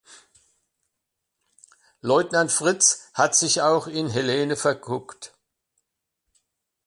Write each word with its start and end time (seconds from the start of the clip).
Leutnant 2.01 2.49
Fritz 2.51 3.11
hat 3.13 3.35
sich 3.35 3.61
auch 3.61 3.85
in 3.85 4.09
Helene 4.09 4.55
verguckt. 4.55 5.35